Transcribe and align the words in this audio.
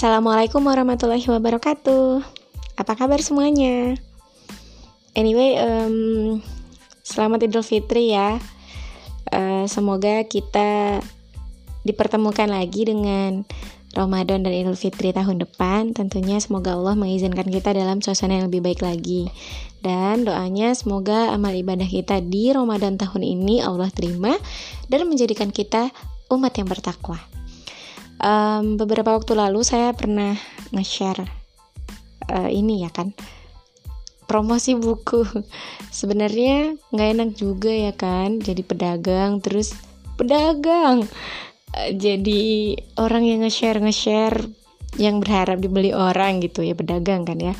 Assalamualaikum 0.00 0.64
warahmatullahi 0.64 1.28
wabarakatuh. 1.28 2.24
Apa 2.80 2.96
kabar 2.96 3.20
semuanya? 3.20 4.00
Anyway, 5.12 5.60
um, 5.60 6.40
selamat 7.04 7.44
Idul 7.44 7.60
Fitri 7.60 8.16
ya. 8.16 8.40
Uh, 9.28 9.68
semoga 9.68 10.24
kita 10.24 11.04
dipertemukan 11.84 12.48
lagi 12.48 12.88
dengan 12.88 13.44
Ramadan 13.92 14.40
dan 14.40 14.56
Idul 14.56 14.80
Fitri 14.80 15.12
tahun 15.12 15.44
depan. 15.44 15.92
Tentunya 15.92 16.40
semoga 16.40 16.80
Allah 16.80 16.96
mengizinkan 16.96 17.52
kita 17.52 17.76
dalam 17.76 18.00
suasana 18.00 18.40
yang 18.40 18.48
lebih 18.48 18.64
baik 18.64 18.80
lagi. 18.80 19.28
Dan 19.84 20.24
doanya 20.24 20.72
semoga 20.72 21.28
amal 21.28 21.52
ibadah 21.52 21.84
kita 21.84 22.24
di 22.24 22.48
Ramadan 22.48 22.96
tahun 22.96 23.20
ini 23.20 23.60
Allah 23.60 23.92
terima 23.92 24.32
dan 24.88 25.04
menjadikan 25.04 25.52
kita 25.52 25.92
umat 26.32 26.56
yang 26.56 26.72
bertakwa 26.72 27.20
um, 28.20 28.76
beberapa 28.76 29.16
waktu 29.16 29.32
lalu 29.34 29.64
saya 29.64 29.96
pernah 29.96 30.36
nge-share 30.70 31.24
uh, 32.30 32.48
ini 32.52 32.84
ya 32.84 32.90
kan 32.92 33.16
promosi 34.30 34.78
buku. 34.78 35.26
Sebenarnya 35.98 36.78
nggak 36.94 37.08
enak 37.18 37.30
juga 37.34 37.72
ya 37.72 37.92
kan 37.96 38.38
jadi 38.38 38.62
pedagang 38.62 39.42
terus 39.42 39.74
pedagang. 40.14 41.08
Uh, 41.74 41.90
jadi 41.96 42.76
orang 43.00 43.26
yang 43.26 43.42
nge-share 43.42 43.82
nge-share 43.82 44.46
yang 44.98 45.22
berharap 45.22 45.58
dibeli 45.62 45.94
orang 45.94 46.38
gitu 46.42 46.62
ya 46.62 46.78
pedagang 46.78 47.26
kan 47.26 47.38
ya. 47.42 47.54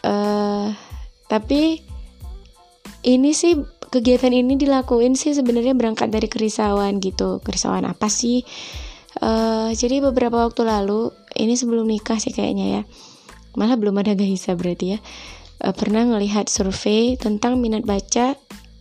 Uh, 0.00 0.72
tapi 1.30 1.84
ini 3.06 3.30
sih 3.30 3.54
kegiatan 3.90 4.30
ini 4.30 4.54
dilakuin 4.54 5.18
sih 5.18 5.34
sebenarnya 5.34 5.74
berangkat 5.78 6.10
dari 6.10 6.26
kerisauan 6.26 6.98
gitu. 6.98 7.38
Kerisauan 7.42 7.86
apa 7.86 8.10
sih 8.10 8.42
Uh, 9.18 9.74
jadi 9.74 9.98
beberapa 9.98 10.46
waktu 10.46 10.62
lalu, 10.62 11.10
ini 11.34 11.58
sebelum 11.58 11.90
nikah 11.90 12.22
sih 12.22 12.30
kayaknya 12.30 12.66
ya, 12.78 12.82
malah 13.58 13.74
belum 13.74 13.98
ada 13.98 14.14
Gaisa 14.14 14.54
berarti 14.54 14.94
ya, 14.94 14.98
uh, 15.66 15.74
pernah 15.74 16.06
ngelihat 16.06 16.46
survei 16.46 17.18
tentang 17.18 17.58
minat 17.58 17.82
baca 17.82 18.38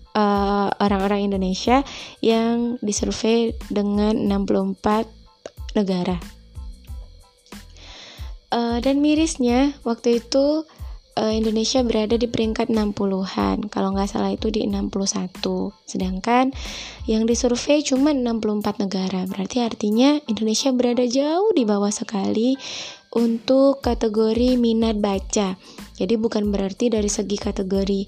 eh, 0.10 0.70
orang-orang 0.82 1.30
Indonesia 1.34 1.86
yang 2.22 2.82
disurvei 2.82 3.58
dengan 3.74 4.14
64 4.26 5.78
negara. 5.78 6.18
Uh, 8.50 8.82
dan 8.82 8.98
mirisnya 8.98 9.78
waktu 9.86 10.18
itu 10.18 10.66
uh, 11.20 11.34
Indonesia 11.36 11.84
berada 11.84 12.16
di 12.16 12.32
peringkat 12.32 12.72
60-an 12.72 13.68
kalau 13.68 13.92
nggak 13.92 14.08
salah 14.08 14.32
itu 14.32 14.48
di 14.48 14.64
61 14.64 15.44
sedangkan 15.84 16.56
yang 17.06 17.28
disurvei 17.28 17.84
cuma 17.84 18.16
64 18.16 18.80
negara. 18.80 19.28
Berarti 19.28 19.60
artinya 19.60 20.18
Indonesia 20.32 20.72
berada 20.72 21.04
jauh 21.04 21.52
di 21.52 21.68
bawah 21.68 21.92
sekali 21.92 22.56
untuk 23.12 23.84
kategori 23.84 24.56
minat 24.56 25.02
baca. 25.02 25.60
Jadi 25.98 26.14
bukan 26.16 26.54
berarti 26.54 26.94
dari 26.94 27.10
segi 27.12 27.36
kategori 27.36 28.02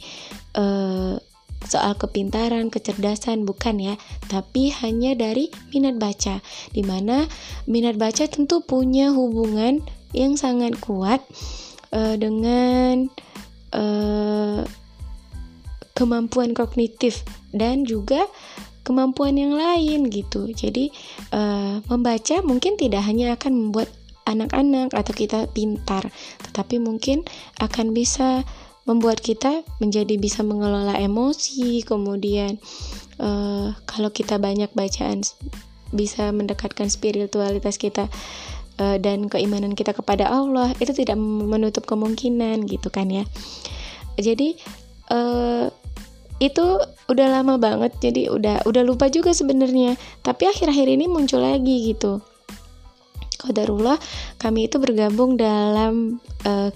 uh, 0.55 1.17
soal 1.65 1.93
kepintaran, 1.97 2.73
kecerdasan 2.73 3.45
bukan 3.45 3.77
ya, 3.77 3.95
tapi 4.29 4.73
hanya 4.81 5.17
dari 5.17 5.49
minat 5.73 5.97
baca. 5.97 6.41
Di 6.73 6.85
mana 6.85 7.25
minat 7.65 7.97
baca 7.97 8.25
tentu 8.29 8.61
punya 8.65 9.09
hubungan 9.13 9.81
yang 10.13 10.37
sangat 10.37 10.77
kuat 10.77 11.23
uh, 11.91 12.15
dengan 12.17 13.07
uh, 13.75 14.63
kemampuan 15.95 16.55
kognitif 16.57 17.21
dan 17.53 17.85
juga 17.85 18.25
kemampuan 18.81 19.37
yang 19.37 19.53
lain 19.53 20.09
gitu. 20.09 20.49
Jadi 20.51 20.89
uh, 21.31 21.83
membaca 21.85 22.41
mungkin 22.41 22.75
tidak 22.79 23.05
hanya 23.05 23.37
akan 23.37 23.53
membuat 23.69 23.91
anak-anak 24.25 24.93
atau 24.95 25.13
kita 25.13 25.49
pintar, 25.51 26.09
tetapi 26.49 26.81
mungkin 26.81 27.25
akan 27.59 27.93
bisa 27.93 28.45
membuat 28.89 29.21
kita 29.21 29.61
menjadi 29.77 30.17
bisa 30.17 30.41
mengelola 30.41 30.97
emosi. 30.97 31.85
Kemudian 31.85 32.57
uh, 33.21 33.75
kalau 33.85 34.09
kita 34.09 34.41
banyak 34.41 34.73
bacaan 34.73 35.21
bisa 35.91 36.31
mendekatkan 36.31 36.87
spiritualitas 36.87 37.75
kita 37.75 38.07
uh, 38.79 38.97
dan 39.01 39.27
keimanan 39.27 39.75
kita 39.75 39.91
kepada 39.91 40.29
Allah 40.29 40.71
itu 40.79 40.93
tidak 40.95 41.17
menutup 41.19 41.83
kemungkinan 41.89 42.63
gitu 42.69 42.87
kan 42.87 43.09
ya. 43.11 43.25
Jadi 44.15 44.55
uh, 45.11 45.67
itu 46.41 46.65
udah 47.05 47.27
lama 47.29 47.61
banget 47.61 47.93
jadi 48.01 48.33
udah 48.33 48.65
udah 48.65 48.83
lupa 48.85 49.11
juga 49.11 49.35
sebenarnya. 49.35 49.97
Tapi 50.23 50.47
akhir-akhir 50.47 50.87
ini 50.87 51.05
muncul 51.09 51.43
lagi 51.43 51.91
gitu. 51.91 52.21
Qadarullah 53.41 53.97
kami 54.37 54.69
itu 54.69 54.77
bergabung 54.77 55.35
dalam 55.35 56.21
uh, 56.45 56.69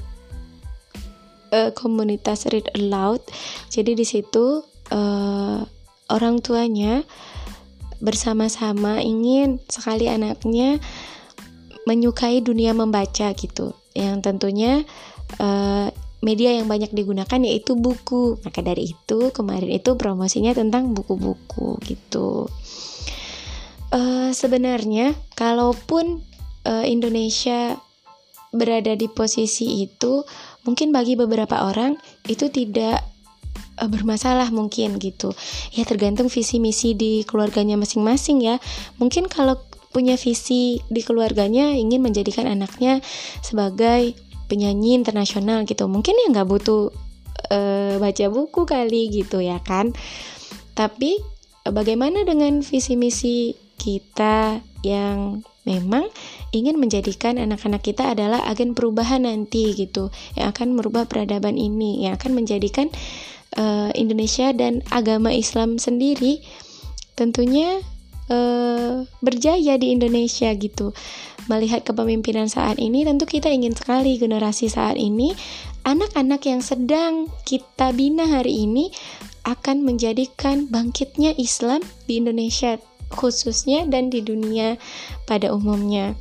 komunitas 1.78 2.50
read 2.52 2.68
aloud. 2.76 3.22
Jadi 3.72 3.96
di 3.96 4.06
situ 4.06 4.66
uh, 4.92 5.60
orang 6.12 6.44
tuanya 6.44 7.02
bersama-sama 8.04 9.00
ingin 9.00 9.64
sekali 9.72 10.12
anaknya 10.12 10.78
menyukai 11.86 12.42
dunia 12.42 12.74
membaca 12.74 13.32
gitu. 13.34 13.74
Yang 13.96 14.18
tentunya 14.26 14.84
uh, 15.40 15.88
media 16.26 16.58
yang 16.58 16.66
banyak 16.66 16.92
digunakan 16.92 17.40
yaitu 17.42 17.78
buku. 17.78 18.42
Maka 18.42 18.66
dari 18.66 18.92
itu 18.92 19.30
kemarin 19.32 19.72
itu 19.72 19.94
promosinya 19.96 20.52
tentang 20.52 20.92
buku-buku 20.92 21.80
gitu. 21.86 22.50
Uh, 23.94 24.34
sebenarnya 24.34 25.14
kalaupun 25.38 26.20
uh, 26.66 26.84
Indonesia 26.84 27.78
berada 28.56 28.96
di 28.96 29.12
posisi 29.12 29.84
itu 29.84 30.24
mungkin 30.64 30.96
bagi 30.96 31.20
beberapa 31.20 31.68
orang 31.68 32.00
itu 32.26 32.48
tidak 32.50 33.04
bermasalah 33.76 34.50
mungkin 34.56 34.96
gitu. 35.04 35.36
Ya 35.76 35.84
tergantung 35.84 36.32
visi 36.32 36.64
misi 36.64 36.96
di 36.96 37.28
keluarganya 37.28 37.76
masing-masing 37.76 38.40
ya. 38.40 38.56
Mungkin 38.98 39.28
kalau 39.28 39.60
punya 39.96 40.20
visi 40.20 40.84
di 40.92 41.00
keluarganya 41.00 41.72
ingin 41.72 42.04
menjadikan 42.04 42.52
anaknya 42.52 43.00
sebagai 43.40 44.12
penyanyi 44.52 45.00
internasional 45.00 45.64
gitu. 45.64 45.88
Mungkin 45.88 46.12
ya 46.12 46.36
nggak 46.36 46.50
butuh 46.52 46.92
uh, 47.48 47.96
baca 47.96 48.26
buku 48.28 48.68
kali 48.68 49.08
gitu 49.16 49.40
ya 49.40 49.64
kan. 49.64 49.96
Tapi 50.76 51.16
bagaimana 51.64 52.28
dengan 52.28 52.60
visi 52.60 53.00
misi 53.00 53.56
kita 53.80 54.60
yang 54.84 55.40
memang 55.66 56.06
ingin 56.54 56.78
menjadikan 56.78 57.42
anak-anak 57.42 57.82
kita 57.82 58.14
adalah 58.14 58.46
agen 58.46 58.78
perubahan 58.78 59.26
nanti 59.26 59.74
gitu 59.74 60.14
yang 60.38 60.54
akan 60.54 60.78
merubah 60.78 61.10
peradaban 61.10 61.58
ini 61.58 62.06
yang 62.06 62.20
akan 62.20 62.38
menjadikan 62.38 62.92
uh, 63.58 63.90
Indonesia 63.98 64.52
dan 64.52 64.84
agama 64.92 65.32
Islam 65.34 65.82
sendiri? 65.82 66.44
Tentunya 67.16 67.80
uh, 68.30 69.06
berjaya 69.22 69.76
di 69.78 69.94
Indonesia 69.94 70.50
gitu. 70.56 70.92
Melihat 71.46 71.86
kepemimpinan 71.86 72.50
saat 72.50 72.82
ini, 72.82 73.06
tentu 73.06 73.30
kita 73.30 73.50
ingin 73.54 73.78
sekali 73.78 74.18
generasi 74.18 74.70
saat 74.72 74.98
ini, 74.98 75.34
anak-anak 75.86 76.42
yang 76.50 76.62
sedang 76.66 77.30
kita 77.46 77.94
bina 77.94 78.26
hari 78.26 78.66
ini 78.66 78.90
akan 79.46 79.86
menjadikan 79.86 80.66
bangkitnya 80.66 81.38
Islam 81.38 81.86
di 82.10 82.18
Indonesia 82.18 82.82
khususnya 83.14 83.86
dan 83.86 84.10
di 84.10 84.26
dunia 84.26 84.82
pada 85.30 85.54
umumnya. 85.54 86.18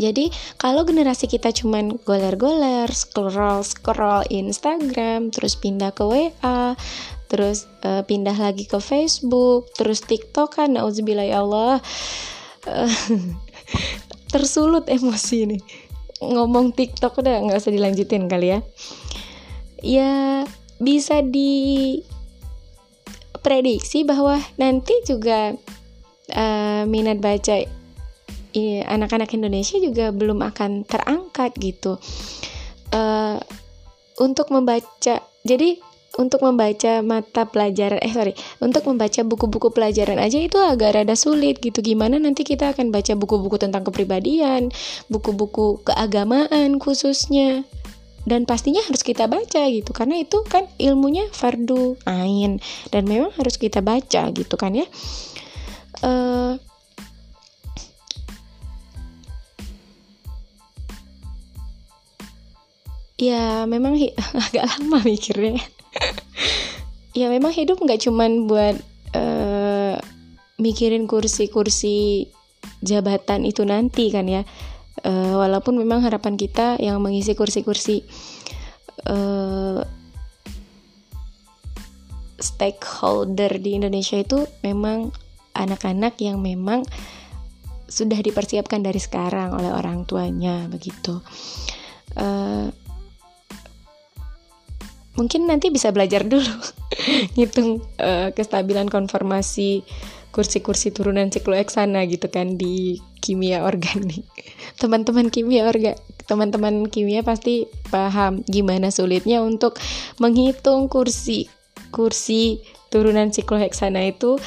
Jadi 0.00 0.32
kalau 0.56 0.88
generasi 0.88 1.28
kita 1.28 1.52
cuman 1.52 2.00
goler-goler, 2.08 2.88
scroll-scroll 2.88 4.24
Instagram, 4.32 5.28
terus 5.28 5.60
pindah 5.60 5.92
ke 5.92 6.00
WA, 6.08 6.72
terus 7.30 7.70
uh, 7.86 8.02
pindah 8.02 8.34
lagi 8.34 8.66
ke 8.66 8.82
Facebook 8.82 9.70
terus 9.78 10.02
TikTok 10.02 10.58
kan 10.58 10.74
nauzubillah 10.74 11.30
ya 11.30 11.46
Allah. 11.46 11.78
Uh, 12.66 12.90
tersulut 14.34 14.86
emosi 14.86 15.56
nih 15.56 15.62
ngomong 16.20 16.76
TikTok 16.76 17.24
udah 17.24 17.40
nggak 17.48 17.58
usah 17.62 17.72
dilanjutin 17.72 18.28
kali 18.28 18.52
ya. 18.52 18.60
Ya 19.80 20.12
bisa 20.76 21.24
di 21.24 21.96
prediksi 23.40 24.04
bahwa 24.04 24.36
nanti 24.60 24.92
juga 25.08 25.56
uh, 26.36 26.82
minat 26.84 27.16
baca 27.22 27.64
anak-anak 28.90 29.30
Indonesia 29.32 29.78
juga 29.80 30.12
belum 30.12 30.44
akan 30.44 30.84
terangkat 30.84 31.56
gitu. 31.56 31.96
Uh, 32.90 33.38
untuk 34.20 34.52
membaca 34.52 35.24
jadi 35.46 35.80
untuk 36.18 36.42
membaca 36.42 36.98
mata 37.06 37.46
pelajaran 37.46 38.02
eh 38.02 38.10
sorry. 38.10 38.34
Untuk 38.58 38.82
membaca 38.90 39.22
buku-buku 39.22 39.70
pelajaran 39.70 40.18
aja 40.18 40.42
itu 40.42 40.58
agak 40.58 40.98
rada 40.98 41.14
sulit 41.14 41.62
gitu. 41.62 41.78
Gimana 41.84 42.18
nanti 42.18 42.42
kita 42.42 42.74
akan 42.74 42.90
baca 42.90 43.14
buku-buku 43.14 43.62
tentang 43.62 43.86
kepribadian 43.86 44.74
buku-buku 45.06 45.86
keagamaan 45.86 46.82
khususnya. 46.82 47.62
Dan 48.26 48.44
pastinya 48.44 48.84
harus 48.84 49.00
kita 49.00 49.30
baca 49.30 49.62
gitu 49.70 49.90
karena 49.96 50.20
itu 50.20 50.42
kan 50.44 50.66
ilmunya 50.76 51.30
fardu 51.30 51.94
ain. 52.04 52.58
Dan 52.90 53.06
memang 53.06 53.30
harus 53.38 53.54
kita 53.54 53.78
baca 53.80 54.34
gitu 54.34 54.54
kan 54.58 54.74
ya. 54.74 54.86
Uh, 56.00 56.58
ya 63.20 63.68
memang 63.68 64.00
agak 64.48 64.64
lama 64.64 64.98
mikirnya 65.04 65.60
ya 67.20 67.28
memang 67.28 67.52
hidup 67.52 67.76
nggak 67.84 68.00
cuman 68.08 68.48
buat 68.48 68.80
uh, 69.12 70.00
mikirin 70.56 71.04
kursi-kursi 71.04 72.32
jabatan 72.80 73.44
itu 73.44 73.60
nanti 73.68 74.08
kan 74.08 74.24
ya 74.24 74.40
uh, 75.04 75.36
walaupun 75.36 75.76
memang 75.76 76.00
harapan 76.00 76.40
kita 76.40 76.80
yang 76.80 76.96
mengisi 77.04 77.36
kursi-kursi 77.36 78.00
uh, 79.04 79.84
stakeholder 82.40 83.60
di 83.60 83.76
Indonesia 83.76 84.16
itu 84.16 84.48
memang 84.64 85.12
anak-anak 85.52 86.16
yang 86.24 86.40
memang 86.40 86.88
sudah 87.84 88.16
dipersiapkan 88.16 88.80
dari 88.80 88.96
sekarang 88.96 89.52
oleh 89.52 89.68
orang 89.68 90.08
tuanya 90.08 90.64
begitu. 90.72 91.20
Uh, 92.16 92.72
mungkin 95.20 95.44
nanti 95.44 95.68
bisa 95.68 95.92
belajar 95.92 96.24
dulu 96.24 96.48
ngitung 97.36 97.84
uh, 98.00 98.32
kestabilan 98.34 98.88
konformasi 98.88 99.84
kursi-kursi 100.30 100.94
turunan 100.94 101.30
sikloheksana 101.30 102.06
gitu 102.06 102.30
kan 102.30 102.54
di 102.54 103.02
kimia 103.18 103.66
organik. 103.66 104.22
Teman-teman 104.80 105.28
kimia 105.28 105.66
orga, 105.66 105.98
teman-teman 106.30 106.86
kimia 106.86 107.26
pasti 107.26 107.66
paham 107.90 108.46
gimana 108.46 108.94
sulitnya 108.94 109.42
untuk 109.42 109.74
menghitung 110.22 110.86
kursi 110.86 111.50
kursi 111.90 112.62
turunan 112.94 113.34
sikloheksana 113.34 114.14
itu 114.14 114.38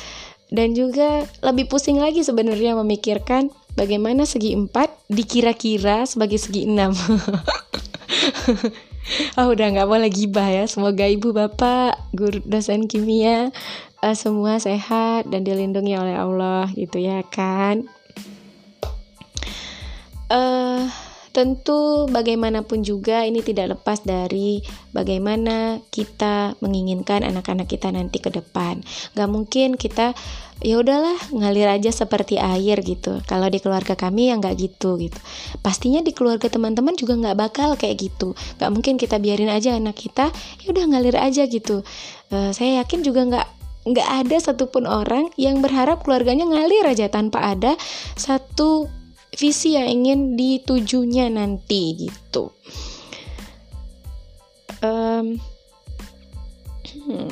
dan 0.47 0.71
juga 0.71 1.27
lebih 1.43 1.67
pusing 1.67 1.99
lagi 1.99 2.23
sebenarnya 2.23 2.79
memikirkan 2.79 3.51
bagaimana 3.75 4.23
segi 4.23 4.55
4 4.55 4.71
dikira-kira 5.11 6.07
sebagai 6.07 6.39
segi 6.39 6.63
6. 6.69 6.71
oh 9.37 9.53
udah 9.53 9.67
nggak 9.69 9.89
boleh 9.89 10.09
gibah 10.09 10.47
ya. 10.49 10.65
Semoga 10.65 11.05
ibu 11.05 11.29
bapak 11.35 11.97
guru 12.15 12.41
dosen 12.47 12.89
kimia 12.89 13.53
uh, 14.01 14.15
semua 14.17 14.57
sehat 14.57 15.29
dan 15.29 15.45
dilindungi 15.45 15.93
oleh 15.95 16.17
Allah 16.17 16.67
gitu 16.73 16.97
ya 16.97 17.21
kan. 17.29 17.85
Uh, 20.33 20.72
tentu 21.33 22.05
bagaimanapun 22.13 22.85
juga 22.85 23.25
ini 23.25 23.41
tidak 23.41 23.75
lepas 23.75 24.05
dari 24.05 24.61
bagaimana 24.93 25.81
kita 25.89 26.53
menginginkan 26.61 27.25
anak-anak 27.25 27.65
kita 27.65 27.89
nanti 27.89 28.21
ke 28.21 28.29
depan. 28.29 28.85
Gak 29.17 29.29
mungkin 29.33 29.73
kita 29.73 30.13
ya 30.61 30.79
udahlah 30.79 31.17
ngalir 31.33 31.67
aja 31.67 31.89
seperti 31.89 32.37
air 32.37 32.79
gitu. 32.85 33.19
Kalau 33.25 33.49
di 33.49 33.57
keluarga 33.57 33.97
kami 33.97 34.29
ya 34.31 34.39
nggak 34.39 34.55
gitu 34.61 34.95
gitu. 35.01 35.17
Pastinya 35.59 35.99
di 35.99 36.13
keluarga 36.13 36.47
teman-teman 36.47 36.93
juga 36.93 37.17
nggak 37.17 37.37
bakal 37.37 37.75
kayak 37.75 37.99
gitu. 37.99 38.37
Nggak 38.61 38.69
mungkin 38.69 38.95
kita 39.01 39.17
biarin 39.17 39.49
aja 39.49 39.75
anak 39.75 39.99
kita 39.99 40.31
ya 40.63 40.67
udah 40.69 40.85
ngalir 40.87 41.17
aja 41.19 41.49
gitu. 41.49 41.83
Uh, 42.31 42.53
saya 42.55 42.85
yakin 42.85 43.03
juga 43.03 43.27
nggak 43.27 43.47
nggak 43.83 44.09
ada 44.23 44.37
satupun 44.39 44.87
orang 44.87 45.27
yang 45.35 45.59
berharap 45.59 46.07
keluarganya 46.07 46.47
ngalir 46.47 46.87
aja 46.87 47.11
tanpa 47.11 47.43
ada 47.43 47.75
satu 48.15 48.87
visi 49.33 49.73
yang 49.73 49.89
ingin 49.89 50.37
ditujunya 50.37 51.29
nanti 51.29 52.09
gitu. 52.09 52.53
Um, 54.83 55.39
hmm. 56.93 57.29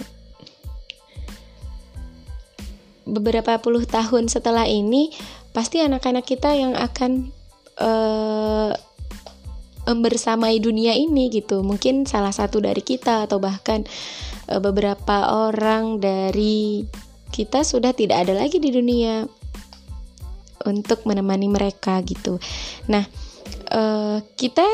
Beberapa 3.06 3.59
puluh 3.59 3.83
tahun 3.83 4.31
setelah 4.31 4.65
ini 4.71 5.12
pasti 5.51 5.83
anak-anak 5.83 6.24
kita 6.24 6.56
yang 6.56 6.80
akan 6.80 7.33
uh, 7.75 8.71
membersamai 9.83 10.63
dunia 10.63 10.95
ini 10.95 11.27
gitu. 11.27 11.59
Mungkin 11.59 12.07
salah 12.07 12.31
satu 12.31 12.63
dari 12.63 12.80
kita 12.80 13.27
atau 13.27 13.44
bahkan 13.44 13.83
uh, 14.48 14.63
beberapa 14.63 15.27
orang 15.51 16.00
dari 16.00 16.88
kita 17.36 17.68
sudah 17.68 17.92
tidak 17.92 18.27
ada 18.27 18.36
lagi 18.36 18.63
di 18.63 18.71
dunia 18.71 19.27
untuk 20.66 21.06
menemani 21.08 21.48
mereka 21.48 22.00
gitu. 22.06 22.38
Nah 22.90 23.06
uh, 23.72 24.19
kita 24.36 24.66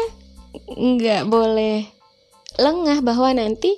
nggak 0.68 1.30
boleh 1.30 1.86
lengah 2.58 3.06
bahwa 3.06 3.30
nanti 3.38 3.78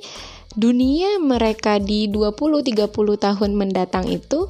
dunia 0.56 1.22
mereka 1.22 1.78
di 1.78 2.10
20-30 2.10 2.90
tahun 3.20 3.52
mendatang 3.54 4.10
itu 4.10 4.50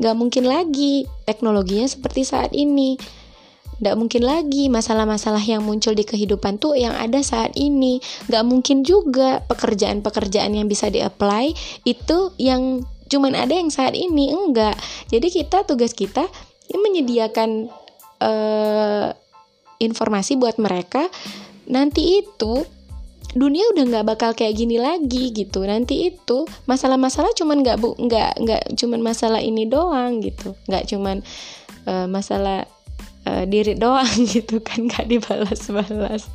gak 0.00 0.16
mungkin 0.16 0.48
lagi 0.48 1.04
teknologinya 1.26 1.88
seperti 1.88 2.22
saat 2.24 2.52
ini. 2.54 2.96
Gak 3.80 3.96
mungkin 3.96 4.28
lagi 4.28 4.68
masalah-masalah 4.68 5.40
yang 5.40 5.64
muncul 5.64 5.96
di 5.96 6.04
kehidupan 6.04 6.60
tuh 6.60 6.76
yang 6.76 6.92
ada 6.92 7.24
saat 7.24 7.56
ini. 7.56 8.00
Gak 8.28 8.44
mungkin 8.44 8.84
juga 8.84 9.40
pekerjaan-pekerjaan 9.48 10.52
yang 10.52 10.68
bisa 10.68 10.92
di-apply 10.92 11.56
itu 11.88 12.32
yang 12.36 12.84
cuman 13.10 13.34
ada 13.34 13.56
yang 13.56 13.72
saat 13.72 13.96
ini 13.96 14.30
Enggak. 14.30 14.76
Jadi 15.08 15.28
kita 15.32 15.64
tugas 15.64 15.96
kita 15.96 16.28
ini 16.70 16.78
menyediakan 16.78 17.50
uh, 18.22 19.10
informasi 19.82 20.38
buat 20.38 20.56
mereka 20.62 21.10
Nanti 21.70 22.18
itu 22.18 22.66
dunia 23.30 23.62
udah 23.70 23.84
nggak 23.86 24.06
bakal 24.10 24.30
kayak 24.34 24.58
gini 24.58 24.76
lagi 24.82 25.30
gitu. 25.30 25.62
Nanti 25.62 26.10
itu 26.10 26.50
masalah-masalah 26.66 27.30
cuman 27.38 27.62
nggak 27.62 27.78
bu 27.78 27.94
nggak 27.94 28.30
nggak 28.42 28.62
cuman 28.74 29.00
masalah 29.00 29.38
ini 29.38 29.70
doang 29.70 30.18
gitu. 30.18 30.58
Nggak 30.66 30.90
cuman 30.90 31.22
uh, 31.86 32.10
masalah 32.10 32.66
uh, 33.22 33.44
diri 33.46 33.78
doang 33.78 34.10
gitu 34.34 34.58
kan 34.58 34.90
nggak 34.90 35.06
dibalas-balas. 35.06 36.26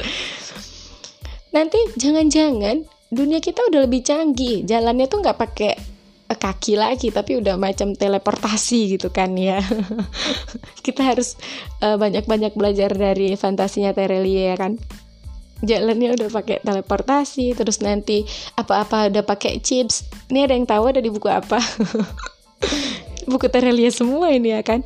Nanti 1.52 1.80
jangan-jangan 2.00 2.88
dunia 3.12 3.44
kita 3.44 3.60
udah 3.68 3.84
lebih 3.84 4.02
canggih 4.08 4.64
jalannya 4.64 5.08
tuh 5.12 5.20
nggak 5.20 5.40
pakai 5.40 5.95
kaki 6.46 6.78
lagi 6.78 7.10
tapi 7.10 7.42
udah 7.42 7.58
macam 7.58 7.98
teleportasi 7.98 8.94
gitu 8.94 9.10
kan 9.10 9.34
ya. 9.34 9.58
Kita 10.86 11.02
harus 11.02 11.34
eh, 11.82 11.98
banyak-banyak 11.98 12.54
belajar 12.54 12.94
dari 12.94 13.34
fantasinya 13.34 13.98
Terelie 13.98 14.54
ya 14.54 14.56
kan. 14.56 14.78
Jalannya 15.66 16.14
udah 16.14 16.30
pakai 16.30 16.62
teleportasi 16.62 17.58
terus 17.58 17.82
nanti 17.82 18.22
apa-apa 18.54 19.10
udah 19.10 19.26
pakai 19.26 19.58
chips. 19.58 20.06
Ini 20.30 20.46
ada 20.46 20.54
yang 20.54 20.70
tahu 20.70 20.94
ada 20.94 21.02
di 21.02 21.10
buku 21.10 21.26
apa? 21.26 21.58
Buku 23.32 23.50
Terelia 23.50 23.90
semua 23.90 24.30
ini 24.30 24.54
ya 24.54 24.62
kan. 24.62 24.86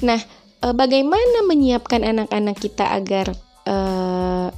Nah 0.00 0.16
e, 0.64 0.66
bagaimana 0.72 1.44
menyiapkan 1.44 2.00
anak-anak 2.00 2.56
kita 2.56 2.96
agar 2.96 3.36
uh, 3.68 4.48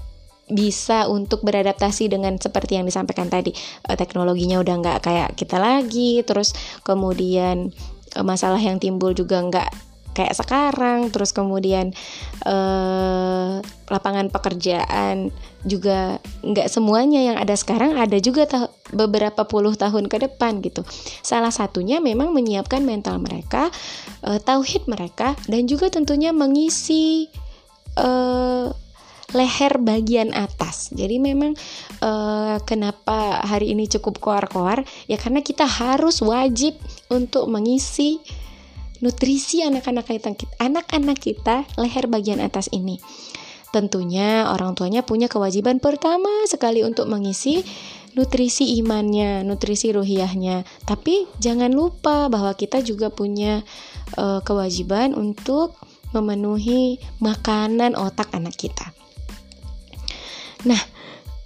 bisa 0.49 1.07
untuk 1.09 1.45
beradaptasi 1.45 2.09
dengan 2.13 2.37
seperti 2.41 2.81
yang 2.81 2.87
disampaikan 2.89 3.29
tadi. 3.29 3.53
Uh, 3.85 3.97
teknologinya 3.97 4.61
udah 4.61 4.75
nggak 4.81 4.99
kayak 5.05 5.31
kita 5.37 5.61
lagi 5.61 6.21
terus 6.25 6.57
kemudian 6.83 7.73
uh, 8.17 8.25
masalah 8.25 8.59
yang 8.59 8.81
timbul 8.81 9.13
juga 9.13 9.41
nggak 9.45 9.89
kayak 10.19 10.35
sekarang 10.35 11.15
terus 11.15 11.31
kemudian 11.31 11.95
eh, 12.43 13.55
lapangan 13.87 14.27
pekerjaan 14.35 15.31
juga 15.63 16.19
nggak 16.43 16.67
semuanya 16.67 17.23
yang 17.23 17.37
ada 17.39 17.55
sekarang 17.55 17.95
ada 17.95 18.19
juga 18.19 18.51
beberapa 18.91 19.47
puluh 19.47 19.79
tahun 19.79 20.11
ke 20.11 20.27
depan 20.27 20.59
gitu. 20.67 20.83
Salah 21.23 21.55
satunya 21.55 22.03
memang 22.03 22.35
menyiapkan 22.35 22.83
mental 22.83 23.23
mereka 23.23 23.71
eh, 24.27 24.43
tauhid 24.43 24.91
mereka 24.91 25.39
dan 25.47 25.71
juga 25.71 25.87
tentunya 25.87 26.35
mengisi 26.35 27.31
eh, 27.95 28.67
leher 29.37 29.77
bagian 29.81 30.33
atas. 30.33 30.89
Jadi 30.93 31.21
memang 31.21 31.53
uh, 32.01 32.57
kenapa 32.65 33.45
hari 33.45 33.77
ini 33.77 33.85
cukup 33.85 34.21
koar-koar 34.21 34.85
ya 35.05 35.21
karena 35.21 35.45
kita 35.45 35.69
harus 35.69 36.25
wajib 36.25 36.81
untuk 37.13 37.45
mengisi 37.53 38.21
nutrisi 38.99 39.63
anak-anak 39.63 40.11
kita 40.11 40.35
anak-anak 40.59 41.19
kita 41.21 41.69
leher 41.77 42.09
bagian 42.09 42.41
atas 42.41 42.73
ini. 42.73 42.99
Tentunya 43.69 44.49
orang 44.49 44.73
tuanya 44.73 45.05
punya 45.05 45.29
kewajiban 45.29 45.77
pertama 45.77 46.49
sekali 46.49 46.81
untuk 46.81 47.05
mengisi 47.05 47.61
nutrisi 48.17 48.81
imannya, 48.81 49.45
nutrisi 49.45 49.93
ruhiahnya. 49.93 50.65
Tapi 50.89 51.29
jangan 51.37 51.71
lupa 51.77 52.33
bahwa 52.33 52.57
kita 52.57 52.81
juga 52.81 53.13
punya 53.13 53.61
uh, 54.17 54.41
kewajiban 54.41 55.13
untuk 55.13 55.77
memenuhi 56.17 56.97
makanan 57.21 57.93
otak 57.93 58.33
anak 58.33 58.57
kita. 58.57 58.98
Nah, 60.67 60.81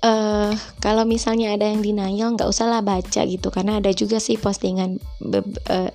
uh, 0.07 0.53
kalau 0.81 1.05
misalnya 1.05 1.53
ada 1.53 1.69
yang 1.69 1.85
denial, 1.85 2.33
nggak 2.33 2.49
usahlah 2.49 2.81
baca 2.81 3.21
gitu, 3.27 3.49
karena 3.53 3.83
ada 3.83 3.91
juga 3.93 4.23
sih 4.23 4.41
postingan 4.41 4.97
uh, 5.25 5.91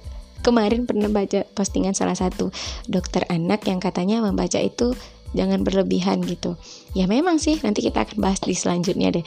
kemarin 0.46 0.86
pernah 0.86 1.10
baca 1.10 1.44
postingan 1.58 1.98
salah 1.98 2.16
satu 2.16 2.54
dokter 2.86 3.26
anak 3.28 3.66
yang 3.66 3.82
katanya 3.82 4.22
membaca 4.22 4.62
itu 4.62 4.94
jangan 5.34 5.66
berlebihan 5.66 6.24
gitu. 6.24 6.56
Ya 6.94 7.10
memang 7.10 7.42
sih 7.42 7.60
nanti 7.66 7.84
kita 7.84 8.06
akan 8.08 8.18
bahas 8.22 8.40
di 8.40 8.56
selanjutnya 8.56 9.12
deh. 9.12 9.26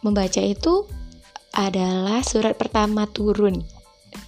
Membaca 0.00 0.40
itu 0.40 0.86
adalah 1.56 2.20
surat 2.24 2.54
pertama 2.56 3.08
turun 3.08 3.64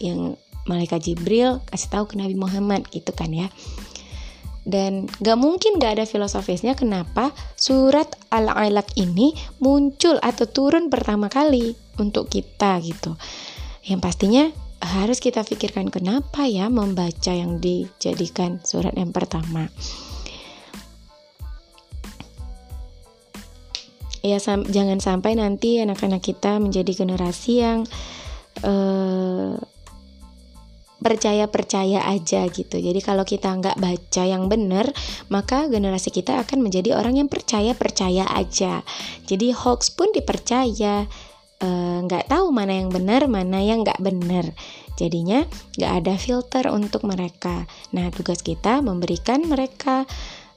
yang 0.00 0.36
malaikat 0.68 1.00
Jibril 1.00 1.64
kasih 1.68 1.88
tahu 1.88 2.04
ke 2.12 2.14
Nabi 2.20 2.36
Muhammad 2.36 2.84
gitu 2.92 3.08
kan 3.16 3.32
ya 3.32 3.48
dan 4.68 5.08
gak 5.24 5.40
mungkin 5.40 5.80
gak 5.80 5.96
ada 5.96 6.04
filosofisnya 6.04 6.76
kenapa 6.76 7.32
surat 7.56 8.12
al-alaq 8.28 8.92
ini 9.00 9.32
muncul 9.64 10.20
atau 10.20 10.44
turun 10.44 10.92
pertama 10.92 11.32
kali 11.32 11.72
untuk 11.96 12.28
kita 12.28 12.76
gitu. 12.84 13.16
Yang 13.88 14.00
pastinya 14.04 14.44
harus 14.84 15.24
kita 15.24 15.40
pikirkan 15.42 15.88
kenapa 15.88 16.44
ya 16.44 16.68
membaca 16.68 17.32
yang 17.32 17.56
dijadikan 17.58 18.60
surat 18.60 18.92
yang 18.92 19.10
pertama. 19.10 19.72
Ya 24.20 24.36
sam 24.36 24.68
jangan 24.68 25.00
sampai 25.00 25.40
nanti 25.40 25.80
anak-anak 25.80 26.20
kita 26.20 26.60
menjadi 26.60 26.92
generasi 26.92 27.64
yang 27.64 27.88
uh, 28.66 29.56
percaya-percaya 30.98 32.02
aja 32.10 32.46
gitu. 32.50 32.76
Jadi 32.78 33.00
kalau 33.00 33.22
kita 33.22 33.54
nggak 33.54 33.78
baca 33.78 34.22
yang 34.26 34.50
benar, 34.50 34.90
maka 35.30 35.70
generasi 35.70 36.10
kita 36.10 36.42
akan 36.42 36.66
menjadi 36.66 36.98
orang 36.98 37.22
yang 37.22 37.30
percaya-percaya 37.30 38.26
aja. 38.34 38.82
Jadi 39.24 39.54
hoax 39.54 39.94
pun 39.94 40.10
dipercaya, 40.10 41.06
eh, 41.62 41.98
nggak 42.02 42.24
uh, 42.26 42.28
tahu 42.28 42.50
mana 42.50 42.82
yang 42.82 42.90
benar, 42.90 43.30
mana 43.30 43.62
yang 43.62 43.86
nggak 43.86 44.02
benar. 44.02 44.50
Jadinya 44.98 45.46
nggak 45.78 45.92
ada 46.02 46.14
filter 46.18 46.64
untuk 46.74 47.06
mereka. 47.06 47.70
Nah 47.94 48.10
tugas 48.10 48.42
kita 48.42 48.82
memberikan 48.82 49.46
mereka 49.46 50.02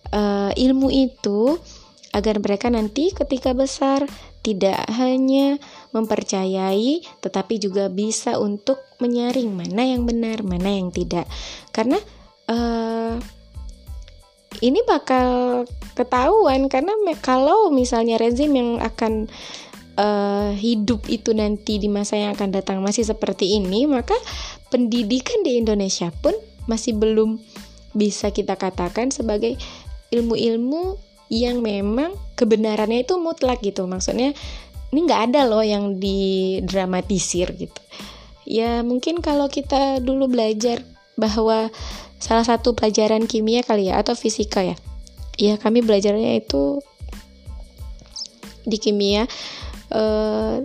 uh, 0.09 0.49
ilmu 0.57 0.89
itu 0.89 1.61
agar 2.11 2.41
mereka 2.43 2.67
nanti 2.67 3.13
ketika 3.15 3.55
besar 3.55 4.03
tidak 4.41 4.89
hanya 4.97 5.61
mempercayai 5.93 7.05
tetapi 7.21 7.61
juga 7.61 7.87
bisa 7.87 8.41
untuk 8.41 8.81
menyaring 8.97 9.53
mana 9.53 9.85
yang 9.85 10.05
benar, 10.05 10.41
mana 10.41 10.69
yang 10.73 10.89
tidak. 10.89 11.29
Karena 11.69 11.97
uh, 12.49 13.17
ini 14.61 14.83
bakal 14.83 15.63
ketahuan 15.95 16.67
karena 16.67 16.93
kalau 17.23 17.71
misalnya 17.73 18.19
rezim 18.19 18.51
yang 18.53 18.71
akan 18.83 19.31
uh, 19.97 20.51
hidup 20.53 21.07
itu 21.07 21.31
nanti 21.31 21.79
di 21.81 21.87
masa 21.87 22.19
yang 22.19 22.35
akan 22.35 22.51
datang 22.51 22.77
masih 22.83 23.07
seperti 23.07 23.57
ini, 23.57 23.87
maka 23.87 24.15
pendidikan 24.69 25.41
di 25.41 25.57
Indonesia 25.61 26.11
pun 26.21 26.35
masih 26.69 26.97
belum 26.97 27.41
bisa 27.91 28.31
kita 28.31 28.55
katakan 28.55 29.11
sebagai 29.11 29.59
ilmu-ilmu 30.11 31.10
yang 31.31 31.63
memang 31.63 32.11
kebenarannya 32.35 33.07
itu 33.07 33.15
mutlak 33.15 33.63
gitu. 33.63 33.87
Maksudnya 33.87 34.35
ini 34.91 34.99
nggak 35.07 35.31
ada 35.31 35.47
loh 35.47 35.63
yang 35.63 35.95
didramatisir 35.95 37.55
gitu. 37.55 37.79
Ya 38.43 38.83
mungkin 38.83 39.23
kalau 39.23 39.47
kita 39.47 40.03
dulu 40.03 40.27
belajar 40.27 40.83
bahwa 41.15 41.71
salah 42.19 42.43
satu 42.43 42.75
pelajaran 42.75 43.23
kimia 43.31 43.63
kali 43.63 43.87
ya 43.87 44.03
atau 44.03 44.11
fisika 44.11 44.59
ya. 44.59 44.75
Ya 45.39 45.55
kami 45.55 45.79
belajarnya 45.79 46.43
itu 46.43 46.83
di 48.67 48.75
kimia 48.75 49.23
eh, 49.95 50.57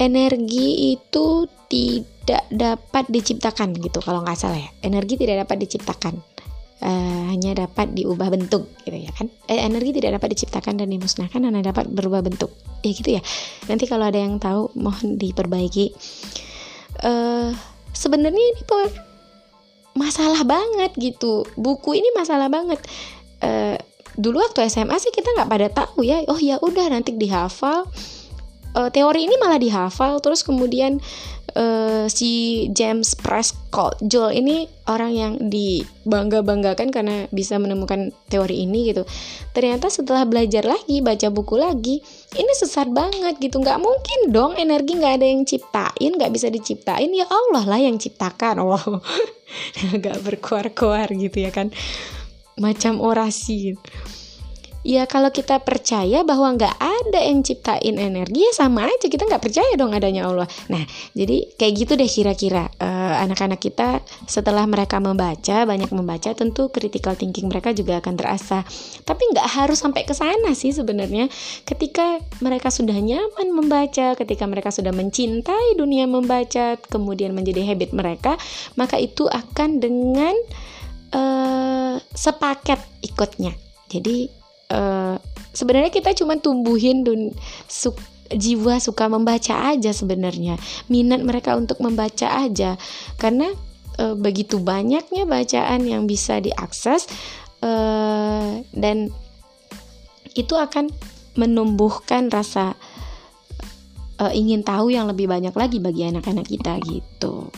energi 0.00 0.96
itu 0.96 1.44
tidak 1.68 2.48
dapat 2.48 3.04
diciptakan 3.12 3.76
gitu 3.76 4.00
kalau 4.00 4.24
nggak 4.24 4.40
salah 4.40 4.56
ya. 4.56 4.72
Energi 4.80 5.20
tidak 5.20 5.44
dapat 5.44 5.68
diciptakan 5.68 6.33
uh, 6.82 7.22
hanya 7.30 7.66
dapat 7.66 7.94
diubah 7.94 8.32
bentuk 8.32 8.66
gitu 8.82 8.96
ya 8.96 9.12
kan? 9.14 9.30
Eh, 9.46 9.62
energi 9.62 9.94
tidak 10.00 10.18
dapat 10.18 10.34
diciptakan 10.34 10.80
dan 10.80 10.88
dimusnahkan 10.90 11.40
hanya 11.44 11.70
dapat 11.70 11.86
berubah 11.86 12.24
bentuk. 12.24 12.50
Ya 12.82 12.90
gitu 12.90 13.10
ya. 13.20 13.22
Nanti 13.70 13.84
kalau 13.86 14.08
ada 14.08 14.18
yang 14.18 14.42
tahu 14.42 14.72
mohon 14.74 15.20
diperbaiki. 15.20 15.94
Uh, 17.04 17.50
sebenarnya 17.94 18.38
ini 18.40 18.62
masalah 19.94 20.42
banget 20.42 20.92
gitu. 20.98 21.46
Buku 21.54 21.94
ini 21.94 22.10
masalah 22.14 22.50
banget. 22.50 22.82
Uh, 23.38 23.78
dulu 24.14 24.42
waktu 24.42 24.66
SMA 24.70 24.94
sih 24.98 25.10
kita 25.14 25.30
nggak 25.38 25.50
pada 25.50 25.68
tahu 25.70 26.02
ya. 26.02 26.22
Oh 26.26 26.38
ya 26.38 26.58
udah 26.58 26.90
nanti 26.90 27.14
dihafal. 27.14 27.86
Uh, 28.74 28.90
teori 28.90 29.30
ini 29.30 29.38
malah 29.38 29.62
dihafal 29.62 30.18
terus 30.18 30.42
kemudian 30.42 30.98
si 32.10 32.66
James 32.74 33.14
Prescott. 33.14 33.98
Joel 34.02 34.42
ini 34.42 34.66
orang 34.90 35.12
yang 35.14 35.32
dibangga-banggakan 35.38 36.90
karena 36.90 37.30
bisa 37.30 37.56
menemukan 37.62 38.10
teori 38.26 38.66
ini 38.66 38.90
gitu. 38.90 39.06
Ternyata 39.54 39.86
setelah 39.88 40.26
belajar 40.26 40.66
lagi 40.66 40.98
baca 40.98 41.30
buku 41.30 41.54
lagi 41.54 42.02
ini 42.34 42.52
sesat 42.58 42.90
banget 42.90 43.38
gitu. 43.38 43.62
Nggak 43.62 43.78
mungkin 43.78 44.34
dong 44.34 44.58
energi 44.58 44.98
nggak 44.98 45.14
ada 45.22 45.26
yang 45.26 45.46
ciptain 45.46 46.10
nggak 46.18 46.32
bisa 46.34 46.50
diciptain. 46.50 47.10
Ya 47.14 47.26
Allah 47.30 47.64
lah 47.64 47.80
yang 47.80 47.96
ciptakan. 47.96 48.58
Wow. 48.66 48.98
Agak 49.94 50.20
berkuar-kuar 50.26 51.14
gitu 51.14 51.38
ya 51.38 51.54
kan. 51.54 51.70
Macam 52.58 52.98
orasi 52.98 53.74
gitu 53.74 53.82
ya 54.84 55.08
kalau 55.08 55.32
kita 55.32 55.64
percaya 55.64 56.22
bahwa 56.22 56.54
nggak 56.54 56.76
ada 56.76 57.20
yang 57.24 57.40
ciptain 57.40 57.96
energi 57.96 58.44
ya 58.44 58.52
sama 58.52 58.86
aja. 58.86 59.08
Kita 59.08 59.24
nggak 59.24 59.42
percaya 59.42 59.72
dong 59.74 59.96
adanya 59.96 60.28
Allah. 60.28 60.46
Nah 60.68 60.84
jadi 61.16 61.50
kayak 61.56 61.72
gitu 61.74 61.92
deh 61.96 62.06
kira-kira 62.06 62.68
uh, 62.78 63.24
anak-anak 63.24 63.58
kita. 63.58 64.04
Setelah 64.28 64.68
mereka 64.68 65.00
membaca 65.00 65.64
banyak 65.64 65.90
membaca 65.90 66.30
tentu 66.36 66.68
critical 66.68 67.16
thinking 67.16 67.48
mereka 67.48 67.72
juga 67.72 67.98
akan 68.04 68.14
terasa. 68.14 68.62
Tapi 69.02 69.22
nggak 69.32 69.48
harus 69.48 69.80
sampai 69.80 70.04
ke 70.04 70.12
sana 70.12 70.52
sih 70.52 70.70
sebenarnya. 70.70 71.32
Ketika 71.64 72.20
mereka 72.44 72.68
sudah 72.68 72.94
nyaman 72.94 73.48
membaca 73.50 74.12
ketika 74.14 74.44
mereka 74.44 74.68
sudah 74.68 74.92
mencintai 74.92 75.80
dunia 75.80 76.04
membaca 76.04 76.76
kemudian 76.92 77.32
menjadi 77.32 77.64
habit 77.64 77.96
mereka 77.96 78.36
maka 78.76 79.00
itu 79.00 79.24
akan 79.26 79.80
dengan 79.80 80.36
uh, 81.14 81.96
sepaket 82.12 82.78
ikutnya. 83.00 83.54
Jadi 83.88 84.43
uh, 84.70 85.16
sebenarnya 85.52 85.90
kita 85.92 86.14
cuma 86.16 86.38
tumbuhin 86.38 87.02
dun 87.02 87.32
su 87.68 87.92
jiwa 88.32 88.80
suka 88.80 89.06
membaca 89.06 89.74
aja 89.74 89.92
sebenarnya 89.92 90.56
minat 90.88 91.20
mereka 91.20 91.54
untuk 91.54 91.78
membaca 91.84 92.40
aja 92.40 92.80
karena 93.20 93.52
uh, 94.00 94.16
begitu 94.16 94.58
banyaknya 94.58 95.28
bacaan 95.28 95.84
yang 95.84 96.08
bisa 96.08 96.40
diakses 96.40 97.04
uh, 97.60 98.64
dan 98.72 99.12
itu 100.34 100.54
akan 100.56 100.90
menumbuhkan 101.34 102.30
rasa 102.30 102.74
uh, 104.18 104.32
ingin 104.34 104.62
tahu 104.62 104.90
yang 104.90 105.10
lebih 105.10 105.30
banyak 105.30 105.54
lagi 105.54 105.78
bagi 105.78 106.06
anak-anak 106.10 106.46
kita 106.46 106.78
gitu. 106.86 107.50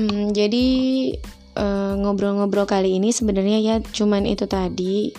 Hmm, 0.00 0.32
jadi 0.32 0.66
eh, 1.60 1.94
ngobrol-ngobrol 2.00 2.64
uh, 2.64 2.70
kali 2.72 2.96
ini 2.96 3.12
sebenarnya 3.12 3.60
ya 3.60 3.76
cuman 3.84 4.24
itu 4.24 4.48
tadi 4.48 5.12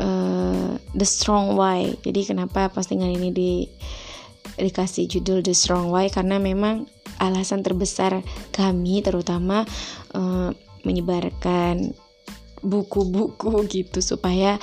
uh, 0.00 0.80
the 0.96 1.04
strong 1.04 1.52
why. 1.60 1.92
Jadi 2.00 2.24
kenapa 2.24 2.72
postingan 2.72 3.12
ini 3.12 3.28
di 3.28 3.52
dikasih 4.56 5.12
judul 5.12 5.44
the 5.44 5.52
strong 5.52 5.92
why 5.92 6.08
karena 6.08 6.40
memang 6.40 6.88
alasan 7.20 7.60
terbesar 7.60 8.24
kami 8.48 9.04
terutama 9.04 9.68
uh, 10.16 10.56
menyebarkan 10.88 11.92
buku-buku 12.64 13.60
gitu 13.76 14.00
supaya 14.00 14.56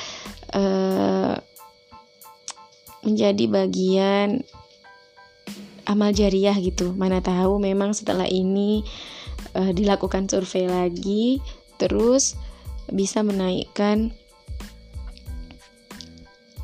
uh, 0.58 1.38
menjadi 3.06 3.46
bagian 3.46 4.42
amal 5.86 6.12
jariah 6.12 6.56
gitu. 6.58 6.92
Mana 6.94 7.22
tahu 7.22 7.62
memang 7.62 7.94
setelah 7.94 8.28
ini 8.28 8.84
uh, 9.56 9.72
dilakukan 9.72 10.28
survei 10.28 10.68
lagi 10.68 11.40
terus 11.76 12.38
bisa 12.90 13.26
menaikkan 13.26 14.14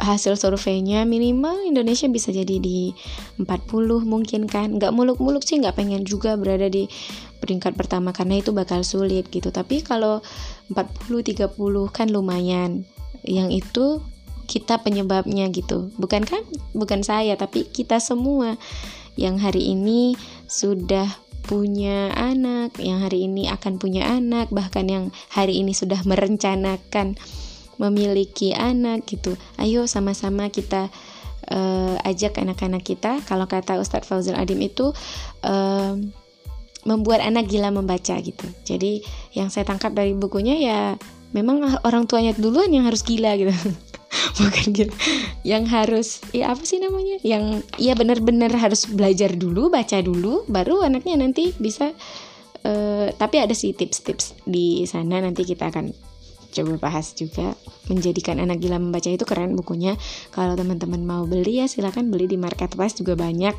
hasil 0.02 0.34
surveinya 0.34 1.06
minimal 1.06 1.62
Indonesia 1.62 2.10
bisa 2.10 2.34
jadi 2.34 2.58
di 2.58 2.90
40 3.38 4.02
mungkin 4.02 4.50
kan. 4.50 4.82
Nggak 4.82 4.92
muluk-muluk 4.98 5.46
sih 5.46 5.62
nggak 5.62 5.78
pengen 5.78 6.04
juga 6.04 6.34
berada 6.36 6.66
di 6.68 6.90
peringkat 7.38 7.78
pertama 7.78 8.10
karena 8.10 8.42
itu 8.42 8.50
bakal 8.50 8.82
sulit 8.82 9.30
gitu. 9.30 9.54
Tapi 9.54 9.86
kalau 9.86 10.26
40 10.74 11.22
30 11.22 11.54
kan 11.94 12.08
lumayan. 12.10 12.82
Yang 13.22 13.62
itu 13.62 13.86
kita 14.50 14.82
penyebabnya 14.82 15.48
gitu. 15.54 15.94
Bukan 16.02 16.26
kan? 16.26 16.42
Bukan 16.74 17.06
saya 17.06 17.38
tapi 17.38 17.70
kita 17.70 18.02
semua 18.02 18.58
yang 19.20 19.40
hari 19.40 19.74
ini 19.74 20.16
sudah 20.48 21.08
punya 21.42 22.14
anak, 22.14 22.78
yang 22.78 23.02
hari 23.02 23.26
ini 23.26 23.50
akan 23.50 23.82
punya 23.82 24.08
anak, 24.08 24.54
bahkan 24.54 24.86
yang 24.88 25.06
hari 25.34 25.60
ini 25.60 25.74
sudah 25.74 26.00
merencanakan 26.06 27.18
memiliki 27.82 28.54
anak 28.54 29.10
gitu. 29.10 29.34
Ayo 29.58 29.90
sama-sama 29.90 30.54
kita 30.54 30.94
uh, 31.50 31.98
ajak 32.06 32.38
anak-anak 32.38 32.86
kita. 32.86 33.20
Kalau 33.26 33.50
kata 33.50 33.82
Ustadz 33.82 34.06
Fauzul 34.06 34.38
Adim 34.38 34.62
itu 34.62 34.94
uh, 35.42 35.98
membuat 36.86 37.26
anak 37.26 37.50
gila 37.50 37.74
membaca 37.74 38.18
gitu. 38.22 38.46
Jadi 38.66 39.02
yang 39.34 39.50
saya 39.50 39.66
tangkap 39.66 39.94
dari 39.98 40.14
bukunya 40.14 40.58
ya 40.62 40.80
memang 41.34 41.82
orang 41.86 42.06
tuanya 42.06 42.38
duluan 42.38 42.70
yang 42.70 42.86
harus 42.86 43.02
gila 43.02 43.34
gitu. 43.38 43.54
bukan 44.40 44.66
gitu. 44.74 44.94
Yang 45.42 45.64
harus 45.72 46.08
ya 46.32 46.54
apa 46.54 46.64
sih 46.64 46.80
namanya? 46.82 47.18
Yang 47.26 47.66
ya 47.82 47.94
benar-benar 47.98 48.52
harus 48.56 48.86
belajar 48.88 49.34
dulu 49.36 49.72
baca 49.72 49.98
dulu 50.02 50.46
baru 50.48 50.86
anaknya 50.86 51.22
nanti 51.22 51.54
bisa 51.58 51.94
uh, 52.66 53.08
tapi 53.16 53.36
ada 53.42 53.54
sih 53.56 53.74
tips-tips 53.74 54.38
di 54.46 54.86
sana. 54.86 55.22
Nanti 55.22 55.46
kita 55.46 55.70
akan 55.70 55.92
coba 56.52 56.74
bahas 56.78 57.16
juga. 57.16 57.56
Menjadikan 57.88 58.40
anak 58.40 58.62
gila 58.62 58.78
membaca 58.78 59.08
itu 59.08 59.24
keren 59.24 59.56
bukunya. 59.58 59.98
Kalau 60.32 60.54
teman-teman 60.56 61.04
mau 61.04 61.24
beli 61.26 61.64
ya 61.64 61.66
silahkan 61.68 62.08
beli 62.08 62.28
di 62.30 62.38
marketplace 62.38 63.00
juga 63.00 63.18
banyak. 63.18 63.56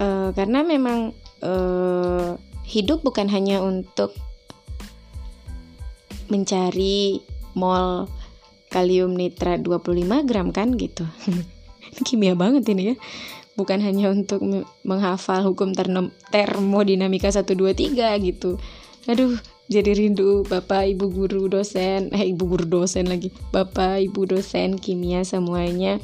Uh, 0.00 0.32
karena 0.32 0.64
memang 0.64 1.12
uh, 1.44 2.40
hidup 2.64 3.04
bukan 3.04 3.28
hanya 3.28 3.60
untuk 3.60 4.16
mencari 6.30 7.20
mol 7.60 8.08
kalium 8.72 9.12
nitrat 9.12 9.60
25 9.60 10.08
gram 10.24 10.48
kan 10.48 10.72
gitu. 10.80 11.04
Kimia 12.06 12.32
banget 12.32 12.64
ini 12.72 12.94
ya. 12.94 12.96
Bukan 13.58 13.84
hanya 13.84 14.08
untuk 14.08 14.40
menghafal 14.86 15.44
hukum 15.44 15.76
termodinamika 16.32 17.28
123 17.28 18.00
gitu. 18.24 18.56
Aduh 19.04 19.36
jadi 19.70 19.94
rindu 19.94 20.42
bapak 20.48 20.96
ibu 20.96 21.12
guru 21.12 21.46
dosen 21.46 22.10
eh 22.10 22.24
ibu 22.32 22.48
guru 22.48 22.64
dosen 22.64 23.10
lagi. 23.10 23.28
Bapak 23.52 24.00
ibu 24.00 24.24
dosen 24.24 24.80
kimia 24.80 25.26
semuanya. 25.28 26.00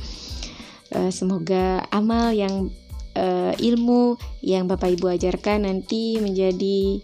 Uh, 0.92 1.10
semoga 1.10 1.82
amal 1.90 2.30
yang 2.30 2.70
uh, 3.18 3.54
ilmu 3.58 4.20
yang 4.38 4.70
bapak 4.70 4.94
ibu 4.94 5.10
ajarkan 5.10 5.66
nanti 5.66 6.22
menjadi 6.22 7.02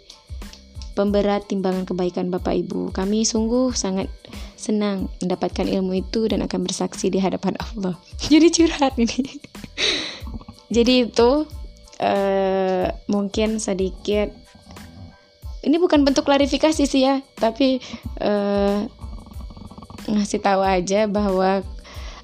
pemberat 0.92 1.48
timbangan 1.48 1.88
kebaikan 1.88 2.28
Bapak 2.28 2.52
Ibu. 2.62 2.92
Kami 2.92 3.24
sungguh 3.24 3.72
sangat 3.72 4.12
senang 4.62 5.10
mendapatkan 5.18 5.66
ilmu 5.66 6.06
itu 6.06 6.30
dan 6.30 6.46
akan 6.46 6.62
bersaksi 6.62 7.10
di 7.10 7.18
hadapan 7.18 7.58
Allah. 7.58 7.98
Jadi 8.30 8.48
curhat 8.54 8.94
ini. 8.94 9.42
Jadi 10.76 11.10
itu 11.10 11.44
uh, 11.98 12.86
mungkin 13.10 13.58
sedikit 13.58 14.30
ini 15.62 15.78
bukan 15.78 16.02
bentuk 16.02 16.26
klarifikasi 16.26 16.86
sih 16.86 17.02
ya, 17.06 17.22
tapi 17.38 17.78
uh, 18.18 18.82
ngasih 20.10 20.42
tahu 20.42 20.62
aja 20.62 21.06
bahwa 21.06 21.62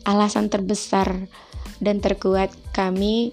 alasan 0.02 0.50
terbesar 0.50 1.30
dan 1.78 2.02
terkuat 2.02 2.50
kami 2.75 3.30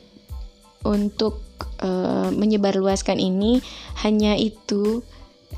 untuk 0.85 1.41
uh, 1.81 2.29
menyebarluaskan 2.29 3.17
ini 3.17 3.65
hanya 4.05 4.37
itu 4.37 5.01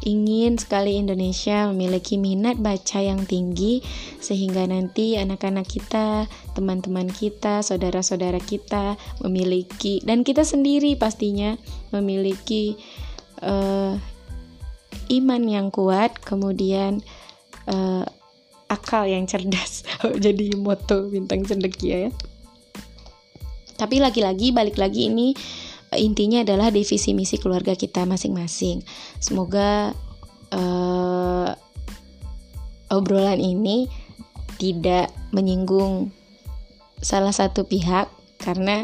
ingin 0.08 0.56
sekali 0.56 0.96
Indonesia 0.96 1.68
memiliki 1.68 2.16
minat 2.16 2.56
baca 2.56 3.04
yang 3.04 3.28
tinggi 3.28 3.84
sehingga 4.24 4.64
nanti 4.64 5.20
anak-anak 5.20 5.68
kita, 5.68 6.32
teman-teman 6.56 7.12
kita, 7.12 7.60
saudara-saudara 7.60 8.40
kita 8.40 8.96
memiliki 9.20 10.00
dan 10.08 10.24
kita 10.24 10.48
sendiri 10.48 10.96
pastinya 10.96 11.60
memiliki 11.92 12.80
uh, 13.44 14.00
iman 15.12 15.44
yang 15.44 15.68
kuat, 15.76 16.16
kemudian 16.24 17.04
uh, 17.68 18.08
akal 18.72 19.04
yang 19.04 19.28
cerdas. 19.28 19.84
Jadi 20.26 20.56
moto 20.56 21.12
bintang 21.12 21.44
cendekia 21.44 22.08
ya. 22.08 22.12
Tapi 23.78 24.02
lagi-lagi 24.02 24.56
balik 24.56 24.80
lagi 24.80 25.12
ini 25.12 25.38
intinya 25.96 26.44
adalah 26.44 26.67
divisi 26.74 27.15
misi 27.15 27.39
keluarga 27.39 27.77
kita 27.77 28.03
masing-masing. 28.03 28.84
Semoga 29.24 29.96
uh, 30.51 31.50
obrolan 32.91 33.39
ini 33.39 33.88
tidak 34.60 35.13
menyinggung 35.32 36.12
salah 37.00 37.32
satu 37.32 37.63
pihak 37.63 38.10
karena 38.41 38.84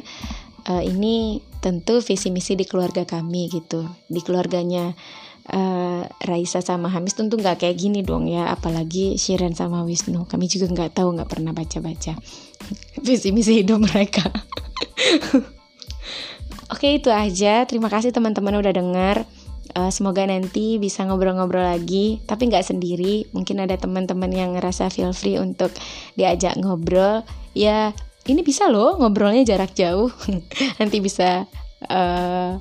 uh, 0.69 0.83
ini 0.83 1.41
tentu 1.59 1.99
visi 1.99 2.29
misi 2.31 2.55
di 2.55 2.63
keluarga 2.63 3.03
kami 3.03 3.51
gitu. 3.51 3.83
Di 4.07 4.23
keluarganya 4.23 4.95
uh, 5.51 6.03
Raisa 6.23 6.63
sama 6.63 6.87
Hamis 6.87 7.19
tentu 7.19 7.35
nggak 7.35 7.67
kayak 7.67 7.75
gini 7.75 7.99
dong 8.05 8.31
ya 8.31 8.47
apalagi 8.53 9.19
Shiren 9.19 9.57
sama 9.57 9.83
Wisnu. 9.83 10.23
Kami 10.23 10.45
juga 10.47 10.71
nggak 10.71 11.03
tahu 11.03 11.19
nggak 11.19 11.29
pernah 11.31 11.51
baca 11.51 11.79
baca 11.83 12.15
visi 13.03 13.35
misi 13.35 13.59
hidup 13.61 13.83
mereka 13.83 14.23
Oke 16.71 16.99
itu 16.99 17.10
aja. 17.12 17.65
Terima 17.67 17.91
kasih 17.91 18.15
teman-teman 18.15 18.60
udah 18.60 18.73
dengar. 18.76 19.28
Uh, 19.73 19.89
semoga 19.89 20.21
nanti 20.28 20.78
bisa 20.78 21.02
ngobrol-ngobrol 21.08 21.65
lagi, 21.65 22.21
tapi 22.30 22.52
nggak 22.52 22.67
sendiri. 22.67 23.26
Mungkin 23.34 23.63
ada 23.63 23.73
teman-teman 23.80 24.30
yang 24.30 24.54
ngerasa 24.54 24.93
feel 24.93 25.15
free 25.15 25.39
untuk 25.39 25.73
diajak 26.13 26.60
ngobrol. 26.62 27.26
Ya 27.58 27.95
ini 28.30 28.45
bisa 28.45 28.69
loh 28.69 28.95
ngobrolnya 28.99 29.43
jarak 29.43 29.73
jauh. 29.73 30.12
nanti 30.80 30.97
bisa 31.02 31.49
uh, 31.89 32.60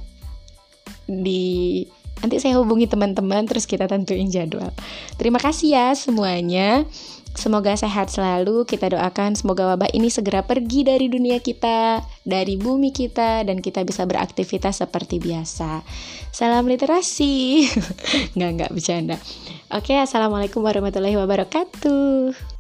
di 1.07 1.85
nanti 2.23 2.39
saya 2.39 2.55
hubungi 2.63 2.87
teman-teman 2.87 3.45
terus 3.51 3.67
kita 3.67 3.91
tentuin 3.91 4.31
jadwal. 4.31 4.71
Terima 5.19 5.43
kasih 5.43 5.75
ya 5.75 5.87
semuanya. 5.99 6.87
Semoga 7.33 7.73
sehat 7.75 8.13
selalu. 8.13 8.69
Kita 8.69 8.93
doakan 8.93 9.33
semoga 9.35 9.73
wabah 9.73 9.89
ini 9.97 10.13
segera 10.13 10.45
pergi 10.45 10.85
dari 10.85 11.09
dunia 11.09 11.41
kita, 11.41 12.05
dari 12.23 12.61
bumi 12.61 12.93
kita, 12.93 13.43
dan 13.43 13.65
kita 13.65 13.83
bisa 13.89 14.05
beraktivitas 14.05 14.85
seperti 14.85 15.17
biasa. 15.19 15.81
Salam 16.29 16.69
literasi. 16.69 17.67
nggak 18.37 18.51
nggak 18.57 18.71
bercanda. 18.77 19.17
Oke, 19.73 19.97
assalamualaikum 19.97 20.61
warahmatullahi 20.61 21.17
wabarakatuh. 21.17 22.52